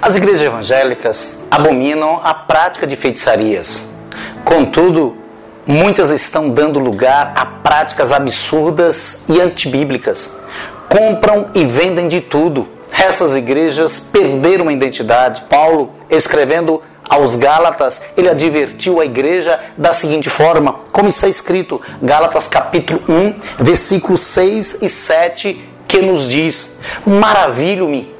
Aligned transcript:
as 0.00 0.16
igrejas 0.16 0.40
evangélicas 0.40 1.38
abominam 1.50 2.20
a 2.22 2.32
prática 2.32 2.86
de 2.86 2.96
feitiçarias. 2.96 3.86
Contudo, 4.44 5.16
muitas 5.66 6.10
estão 6.10 6.48
dando 6.48 6.78
lugar 6.78 7.32
a 7.34 7.44
práticas 7.44 8.12
absurdas 8.12 9.22
e 9.28 9.40
antibíblicas. 9.40 10.36
Compram 10.88 11.48
e 11.54 11.64
vendem 11.64 12.08
de 12.08 12.20
tudo. 12.20 12.68
Essas 12.90 13.36
igrejas 13.36 13.98
perderam 13.98 14.68
a 14.68 14.72
identidade. 14.72 15.44
Paulo, 15.48 15.92
escrevendo 16.10 16.82
aos 17.08 17.36
Gálatas, 17.36 18.02
ele 18.16 18.28
advertiu 18.28 19.00
a 19.00 19.04
igreja 19.04 19.60
da 19.76 19.92
seguinte 19.92 20.30
forma, 20.30 20.76
como 20.92 21.08
está 21.08 21.28
escrito, 21.28 21.80
Gálatas 22.00 22.48
capítulo 22.48 23.02
1, 23.08 23.34
versículos 23.58 24.22
6 24.22 24.78
e 24.82 24.88
7, 24.88 25.68
que 25.86 26.00
nos 26.00 26.28
diz: 26.28 26.74
Maravilho-me 27.06 28.12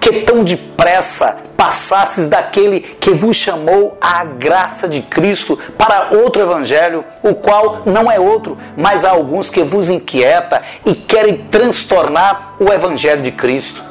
que 0.00 0.20
tão 0.22 0.44
depressa 0.44 1.36
passasses 1.56 2.28
daquele 2.28 2.80
que 2.80 3.10
vos 3.10 3.36
chamou 3.36 3.98
à 4.00 4.24
graça 4.24 4.88
de 4.88 5.02
Cristo 5.02 5.58
para 5.76 6.10
outro 6.12 6.40
evangelho, 6.40 7.04
o 7.20 7.34
qual 7.34 7.82
não 7.84 8.10
é 8.10 8.18
outro, 8.18 8.56
mas 8.76 9.04
há 9.04 9.10
alguns 9.10 9.50
que 9.50 9.64
vos 9.64 9.88
inquieta 9.88 10.62
e 10.86 10.94
querem 10.94 11.36
transtornar 11.36 12.54
o 12.60 12.72
evangelho 12.72 13.22
de 13.22 13.32
Cristo. 13.32 13.82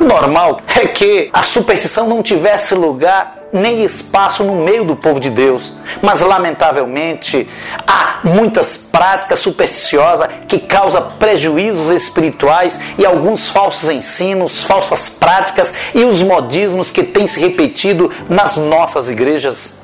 O 0.00 0.04
normal 0.04 0.60
é 0.74 0.86
que 0.86 1.28
a 1.32 1.42
superstição 1.42 2.08
não 2.08 2.22
tivesse 2.22 2.74
lugar 2.74 3.43
nem 3.54 3.84
espaço 3.84 4.42
no 4.42 4.56
meio 4.56 4.84
do 4.84 4.96
povo 4.96 5.20
de 5.20 5.30
Deus. 5.30 5.72
Mas, 6.02 6.20
lamentavelmente, 6.20 7.48
há 7.86 8.18
muitas 8.24 8.76
práticas 8.76 9.38
supersticiosas 9.38 10.28
que 10.48 10.58
causam 10.58 11.12
prejuízos 11.20 11.88
espirituais 11.88 12.80
e 12.98 13.06
alguns 13.06 13.48
falsos 13.48 13.88
ensinos, 13.88 14.64
falsas 14.64 15.08
práticas 15.08 15.72
e 15.94 16.04
os 16.04 16.20
modismos 16.20 16.90
que 16.90 17.04
têm 17.04 17.28
se 17.28 17.38
repetido 17.38 18.10
nas 18.28 18.56
nossas 18.56 19.08
igrejas. 19.08 19.74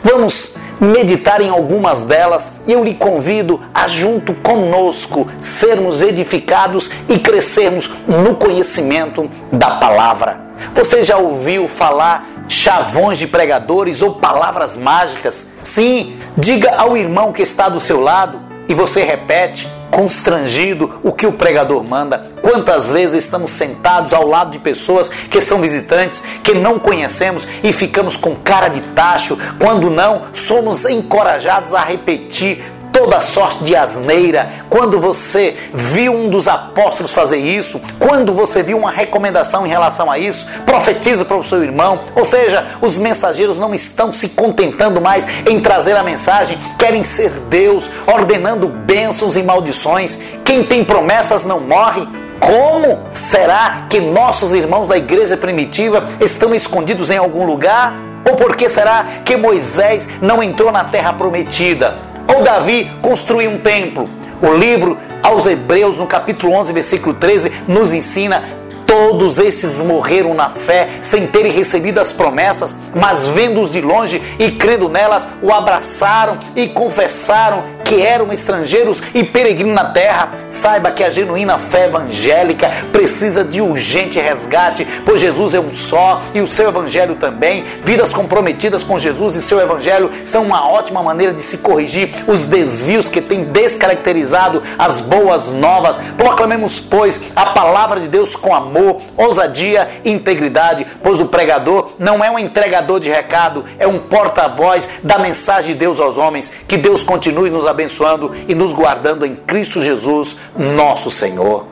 Vamos 0.00 0.54
meditar 0.80 1.40
em 1.40 1.48
algumas 1.48 2.02
delas 2.02 2.52
e 2.68 2.72
eu 2.72 2.84
lhe 2.84 2.94
convido 2.94 3.60
a, 3.74 3.88
junto 3.88 4.32
conosco, 4.32 5.28
sermos 5.40 6.02
edificados 6.02 6.88
e 7.08 7.18
crescermos 7.18 7.90
no 8.06 8.36
conhecimento 8.36 9.28
da 9.50 9.72
palavra. 9.72 10.38
Você 10.74 11.02
já 11.02 11.16
ouviu 11.16 11.66
falar 11.66 12.37
chavões 12.48 13.18
de 13.18 13.26
pregadores 13.26 14.02
ou 14.02 14.14
palavras 14.14 14.76
mágicas. 14.76 15.46
Sim, 15.62 16.18
diga 16.36 16.74
ao 16.76 16.96
irmão 16.96 17.32
que 17.32 17.42
está 17.42 17.68
do 17.68 17.78
seu 17.78 18.00
lado 18.00 18.40
e 18.68 18.74
você 18.74 19.02
repete, 19.02 19.68
constrangido, 19.90 21.00
o 21.02 21.12
que 21.12 21.26
o 21.26 21.32
pregador 21.32 21.82
manda. 21.82 22.30
Quantas 22.42 22.90
vezes 22.90 23.24
estamos 23.24 23.50
sentados 23.50 24.12
ao 24.12 24.26
lado 24.26 24.50
de 24.50 24.58
pessoas 24.58 25.08
que 25.08 25.40
são 25.40 25.60
visitantes, 25.60 26.22
que 26.42 26.54
não 26.54 26.78
conhecemos 26.78 27.46
e 27.62 27.72
ficamos 27.72 28.16
com 28.16 28.36
cara 28.36 28.68
de 28.68 28.80
tacho, 28.80 29.38
quando 29.58 29.90
não, 29.90 30.22
somos 30.34 30.84
encorajados 30.84 31.74
a 31.74 31.80
repetir 31.80 32.62
toda 33.08 33.22
sorte 33.22 33.64
de 33.64 33.74
asneira. 33.74 34.50
Quando 34.68 35.00
você 35.00 35.56
viu 35.72 36.12
um 36.12 36.28
dos 36.28 36.46
apóstolos 36.46 37.14
fazer 37.14 37.38
isso, 37.38 37.80
quando 37.98 38.34
você 38.34 38.62
viu 38.62 38.76
uma 38.76 38.90
recomendação 38.90 39.66
em 39.66 39.70
relação 39.70 40.10
a 40.10 40.18
isso, 40.18 40.46
profetiza 40.66 41.24
para 41.24 41.38
o 41.38 41.44
seu 41.44 41.62
irmão. 41.64 42.00
Ou 42.14 42.24
seja, 42.24 42.66
os 42.82 42.98
mensageiros 42.98 43.58
não 43.58 43.74
estão 43.74 44.12
se 44.12 44.28
contentando 44.28 45.00
mais 45.00 45.26
em 45.48 45.58
trazer 45.58 45.96
a 45.96 46.02
mensagem, 46.02 46.58
querem 46.78 47.02
ser 47.02 47.30
Deus, 47.48 47.88
ordenando 48.06 48.68
bênçãos 48.68 49.38
e 49.38 49.42
maldições. 49.42 50.18
Quem 50.44 50.62
tem 50.62 50.84
promessas 50.84 51.46
não 51.46 51.60
morre. 51.60 52.06
Como 52.38 53.00
será 53.14 53.86
que 53.88 54.00
nossos 54.00 54.52
irmãos 54.52 54.86
da 54.86 54.98
igreja 54.98 55.36
primitiva 55.36 56.06
estão 56.20 56.54
escondidos 56.54 57.10
em 57.10 57.16
algum 57.16 57.46
lugar? 57.46 57.94
Ou 58.28 58.36
por 58.36 58.54
que 58.54 58.68
será 58.68 59.04
que 59.24 59.34
Moisés 59.36 60.06
não 60.20 60.42
entrou 60.42 60.70
na 60.70 60.84
terra 60.84 61.14
prometida? 61.14 62.07
Ou 62.38 62.44
Davi 62.44 62.88
construiu 63.02 63.50
um 63.50 63.58
templo. 63.58 64.08
O 64.40 64.54
livro 64.54 64.96
aos 65.24 65.44
Hebreus, 65.44 65.98
no 65.98 66.06
capítulo 66.06 66.52
11, 66.52 66.72
versículo 66.72 67.12
13, 67.12 67.50
nos 67.66 67.92
ensina 67.92 68.44
Todos 68.88 69.38
esses 69.38 69.82
morreram 69.82 70.32
na 70.32 70.48
fé, 70.48 70.88
sem 71.02 71.26
terem 71.26 71.52
recebido 71.52 72.00
as 72.00 72.10
promessas, 72.10 72.74
mas 72.94 73.26
vendo-os 73.26 73.70
de 73.70 73.82
longe 73.82 74.22
e 74.38 74.50
crendo 74.52 74.88
nelas, 74.88 75.28
o 75.42 75.52
abraçaram 75.52 76.38
e 76.56 76.66
confessaram 76.68 77.64
que 77.84 78.00
eram 78.02 78.32
estrangeiros 78.32 79.02
e 79.14 79.22
peregrinos 79.22 79.74
na 79.74 79.92
terra. 79.92 80.32
Saiba 80.48 80.90
que 80.90 81.04
a 81.04 81.10
genuína 81.10 81.58
fé 81.58 81.84
evangélica 81.84 82.70
precisa 82.90 83.44
de 83.44 83.60
urgente 83.60 84.18
resgate, 84.18 84.86
pois 85.04 85.20
Jesus 85.20 85.52
é 85.52 85.60
um 85.60 85.72
só 85.72 86.22
e 86.34 86.40
o 86.40 86.46
seu 86.46 86.68
evangelho 86.68 87.16
também. 87.16 87.64
Vidas 87.84 88.12
comprometidas 88.12 88.82
com 88.82 88.98
Jesus 88.98 89.36
e 89.36 89.42
seu 89.42 89.60
evangelho 89.60 90.10
são 90.24 90.44
uma 90.44 90.66
ótima 90.66 91.02
maneira 91.02 91.34
de 91.34 91.42
se 91.42 91.58
corrigir 91.58 92.10
os 92.26 92.44
desvios 92.44 93.08
que 93.08 93.20
têm 93.20 93.44
descaracterizado 93.44 94.62
as 94.78 95.00
boas 95.00 95.50
novas. 95.50 95.98
Proclamemos, 96.16 96.80
pois, 96.80 97.20
a 97.36 97.50
palavra 97.50 98.00
de 98.00 98.08
Deus 98.08 98.34
com 98.34 98.54
amor 98.54 98.77
amor, 98.78 99.00
ousadia 99.16 99.88
e 100.04 100.10
integridade, 100.10 100.86
pois 101.02 101.20
o 101.20 101.26
pregador 101.26 101.90
não 101.98 102.24
é 102.24 102.30
um 102.30 102.38
entregador 102.38 103.00
de 103.00 103.08
recado, 103.08 103.64
é 103.78 103.86
um 103.86 103.98
porta-voz 103.98 104.88
da 105.02 105.18
mensagem 105.18 105.72
de 105.72 105.78
Deus 105.78 106.00
aos 106.00 106.16
homens. 106.16 106.52
Que 106.66 106.76
Deus 106.76 107.02
continue 107.02 107.50
nos 107.50 107.66
abençoando 107.66 108.34
e 108.46 108.54
nos 108.54 108.72
guardando 108.72 109.26
em 109.26 109.34
Cristo 109.34 109.80
Jesus, 109.80 110.36
nosso 110.56 111.10
Senhor. 111.10 111.66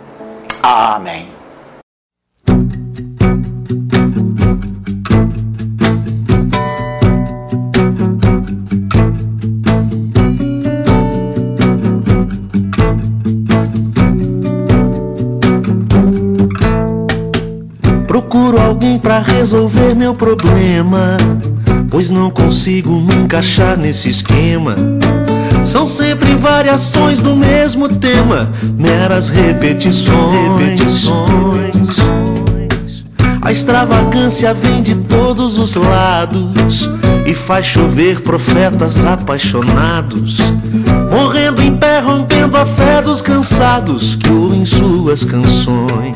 Amém. 0.63 1.29
Para 19.17 19.33
resolver 19.33 19.95
meu 19.95 20.15
problema, 20.15 21.17
pois 21.89 22.11
não 22.11 22.29
consigo 22.29 22.93
me 23.01 23.15
encaixar 23.15 23.75
nesse 23.79 24.11
esquema. 24.11 24.77
São 25.65 25.87
sempre 25.87 26.35
variações 26.35 27.19
do 27.21 27.35
mesmo 27.35 27.89
tema, 27.89 28.53
meras 28.77 29.31
repetições. 29.31 30.59
repetições. 30.59 31.77
A 33.41 33.51
extravagância 33.51 34.53
vem 34.53 34.83
de 34.83 34.97
todos 34.97 35.57
os 35.57 35.77
lados 35.77 36.91
e 37.25 37.33
faz 37.33 37.65
chover 37.65 38.21
profetas 38.21 39.07
apaixonados, 39.07 40.37
morrendo 41.11 41.63
em 41.63 41.75
pé, 41.75 42.01
rompendo 42.01 42.57
a 42.59 42.67
fé 42.67 43.01
dos 43.01 43.23
cansados 43.23 44.15
que 44.15 44.29
ouvem 44.29 44.67
suas 44.67 45.25
canções. 45.25 46.16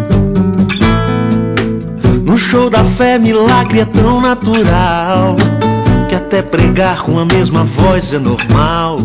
No 2.31 2.37
show 2.37 2.69
da 2.69 2.85
fé, 2.85 3.19
milagre 3.19 3.81
é 3.81 3.85
tão 3.85 4.21
natural 4.21 5.35
que 6.07 6.15
até 6.15 6.41
pregar 6.41 7.01
com 7.01 7.19
a 7.19 7.25
mesma 7.25 7.65
voz 7.65 8.13
é 8.13 8.19
normal. 8.19 8.99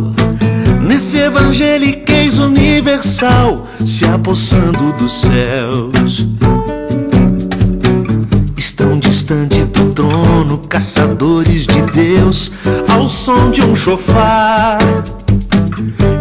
Nesse 0.81 1.19
evangeliquez 1.19 2.39
universal, 2.39 3.67
se 3.85 4.05
apossando 4.05 4.93
dos 4.93 5.23
céus 5.23 6.25
distante 9.01 9.65
do 9.65 9.93
trono, 9.93 10.59
caçadores 10.69 11.67
de 11.67 11.83
Deus, 11.83 12.53
ao 12.89 13.09
som 13.09 13.51
de 13.51 13.61
um 13.61 13.75
chofar. 13.75 14.79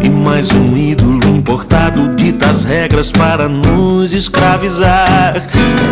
E 0.02 0.10
mais 0.10 0.50
um 0.52 0.76
ídolo 0.76 1.26
importado 1.34 2.14
dita 2.14 2.50
as 2.50 2.64
regras 2.64 3.10
para 3.10 3.48
nos 3.48 4.12
escravizar. 4.12 5.34
É 5.34 5.40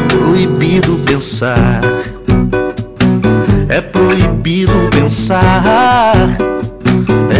proibido 0.09 0.97
pensar, 0.97 1.81
é 3.69 3.81
proibido 3.81 4.91
pensar, 4.91 6.15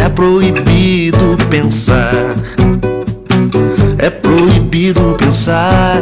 é 0.03 0.09
proibido 0.09 1.37
pensar, 1.47 2.35
é 3.99 4.09
proibido 4.09 5.15
pensar. 5.19 6.01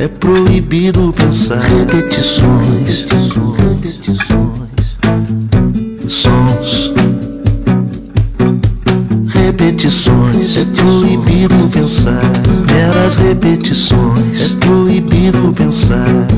É 0.00 0.08
proibido 0.08 1.12
pensar. 1.12 1.60
Repetições. 1.60 3.04
Sons. 6.08 6.90
Repetições. 9.28 10.56
É 10.56 10.64
proibido 10.64 11.68
pensar. 11.70 12.22
Meras 12.72 13.16
repetições. 13.16 14.40
É 14.40 14.48
proibido 14.64 15.52
pensar. 15.52 16.29